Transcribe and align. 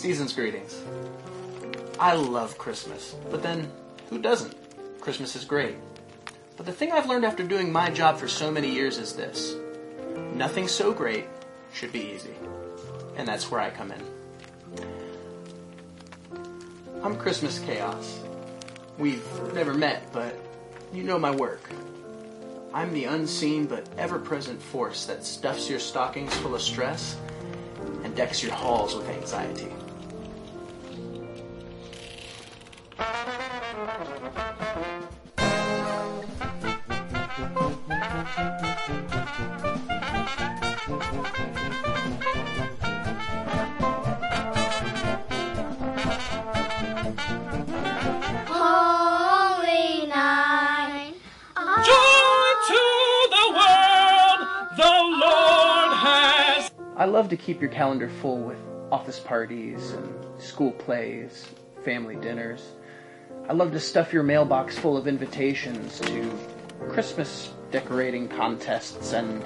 Season's 0.00 0.32
greetings. 0.32 0.80
I 1.98 2.14
love 2.14 2.56
Christmas, 2.56 3.14
but 3.30 3.42
then 3.42 3.70
who 4.08 4.18
doesn't? 4.18 4.56
Christmas 4.98 5.36
is 5.36 5.44
great. 5.44 5.76
But 6.56 6.64
the 6.64 6.72
thing 6.72 6.90
I've 6.90 7.06
learned 7.06 7.26
after 7.26 7.42
doing 7.42 7.70
my 7.70 7.90
job 7.90 8.16
for 8.16 8.26
so 8.26 8.50
many 8.50 8.70
years 8.70 8.96
is 8.96 9.12
this 9.12 9.56
nothing 10.32 10.68
so 10.68 10.94
great 10.94 11.26
should 11.74 11.92
be 11.92 12.00
easy. 12.00 12.32
And 13.18 13.28
that's 13.28 13.50
where 13.50 13.60
I 13.60 13.68
come 13.68 13.92
in. 13.92 14.00
I'm 17.02 17.14
Christmas 17.14 17.58
Chaos. 17.58 18.20
We've 18.96 19.22
never 19.52 19.74
met, 19.74 20.10
but 20.14 20.34
you 20.94 21.02
know 21.02 21.18
my 21.18 21.30
work. 21.30 21.70
I'm 22.72 22.94
the 22.94 23.04
unseen 23.04 23.66
but 23.66 23.86
ever 23.98 24.18
present 24.18 24.62
force 24.62 25.04
that 25.04 25.26
stuffs 25.26 25.68
your 25.68 25.78
stockings 25.78 26.34
full 26.36 26.54
of 26.54 26.62
stress 26.62 27.18
and 28.02 28.16
decks 28.16 28.42
your 28.42 28.54
halls 28.54 28.94
with 28.94 29.06
anxiety. 29.10 29.70
I 57.00 57.06
love 57.06 57.30
to 57.30 57.36
keep 57.38 57.62
your 57.62 57.70
calendar 57.70 58.10
full 58.10 58.42
with 58.42 58.58
office 58.92 59.18
parties 59.18 59.92
and 59.92 60.38
school 60.38 60.70
plays, 60.72 61.46
family 61.82 62.14
dinners. 62.16 62.72
I 63.48 63.54
love 63.54 63.72
to 63.72 63.80
stuff 63.80 64.12
your 64.12 64.22
mailbox 64.22 64.76
full 64.76 64.98
of 64.98 65.08
invitations 65.08 65.98
to 66.00 66.30
Christmas 66.90 67.54
decorating 67.70 68.28
contests 68.28 69.14
and, 69.14 69.42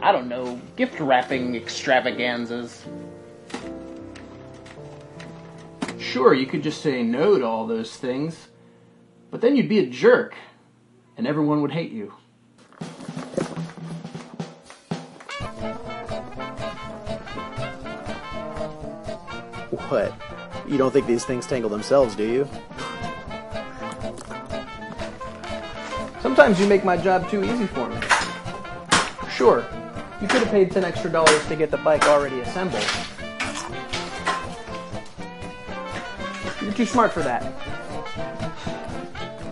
I 0.00 0.12
don't 0.12 0.28
know, 0.28 0.60
gift 0.76 1.00
wrapping 1.00 1.56
extravaganzas. 1.56 2.84
Sure, 5.98 6.34
you 6.34 6.44
could 6.44 6.62
just 6.62 6.82
say 6.82 7.02
no 7.02 7.38
to 7.38 7.46
all 7.46 7.66
those 7.66 7.96
things, 7.96 8.48
but 9.30 9.40
then 9.40 9.56
you'd 9.56 9.70
be 9.70 9.78
a 9.78 9.86
jerk, 9.86 10.34
and 11.16 11.26
everyone 11.26 11.62
would 11.62 11.72
hate 11.72 11.92
you. 11.92 12.12
What? 19.72 20.12
You 20.68 20.76
don't 20.76 20.92
think 20.92 21.06
these 21.06 21.24
things 21.24 21.46
tangle 21.46 21.70
themselves, 21.70 22.14
do 22.14 22.24
you? 22.24 22.48
Sometimes 26.20 26.60
you 26.60 26.66
make 26.66 26.84
my 26.84 26.98
job 26.98 27.28
too 27.30 27.42
easy 27.42 27.66
for 27.66 27.88
me. 27.88 27.96
Sure, 29.30 29.64
you 30.20 30.28
could 30.28 30.42
have 30.42 30.50
paid 30.50 30.72
10 30.72 30.84
extra 30.84 31.10
dollars 31.10 31.46
to 31.46 31.56
get 31.56 31.70
the 31.70 31.78
bike 31.78 32.06
already 32.06 32.40
assembled. 32.40 32.84
You're 36.60 36.74
too 36.74 36.84
smart 36.84 37.12
for 37.12 37.22
that. 37.22 37.42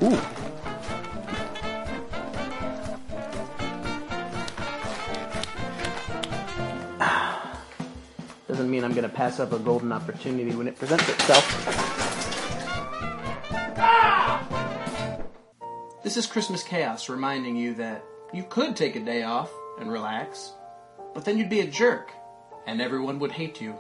Ooh. 0.03 0.21
Doesn't 8.51 8.69
mean 8.69 8.83
I'm 8.83 8.95
gonna 8.95 9.09
pass 9.09 9.39
up 9.39 9.53
a 9.53 9.61
golden 9.61 9.93
opportunity 9.93 10.57
when 10.57 10.67
it 10.67 10.77
presents 10.77 11.09
itself. 11.09 11.47
This 16.03 16.17
is 16.17 16.27
Christmas 16.27 16.65
Chaos 16.65 17.09
reminding 17.09 17.55
you 17.55 17.75
that 17.75 18.05
you 18.35 18.43
could 18.43 18.75
take 18.75 18.97
a 18.97 19.01
day 19.01 19.23
off 19.23 19.53
and 19.79 19.89
relax, 19.89 20.53
but 21.15 21.25
then 21.25 21.39
you'd 21.39 21.49
be 21.49 21.61
a 21.61 21.67
jerk, 21.69 22.11
and 22.67 22.83
everyone 22.83 23.21
would 23.21 23.31
hate 23.31 23.61
you. 23.61 23.79